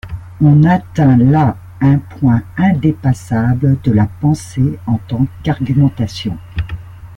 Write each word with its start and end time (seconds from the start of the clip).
On 0.43 0.63
atteint 0.63 1.15
là 1.15 1.57
un 1.79 1.99
point 1.99 2.41
indépassable 2.57 3.79
de 3.83 3.91
la 3.91 4.07
pensée 4.07 4.79
en 4.87 4.97
tant 4.97 5.27
qu'argumentation. 5.43 6.39